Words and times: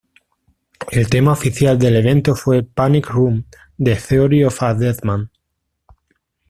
El 0.89 1.11
tema 1.11 1.31
oficial 1.33 1.77
del 1.77 1.95
evento 1.95 2.33
fue 2.35 2.63
""Panic 2.63 3.09
Room"" 3.11 3.45
de 3.77 3.95
Theory 3.97 4.43
of 4.43 4.63
a 4.63 4.73
Deadman. 4.73 5.29